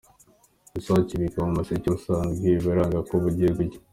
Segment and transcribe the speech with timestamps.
[0.79, 3.79] Isake ibika mu museke, ubusanzwe iba iranga ko bugiye gucya.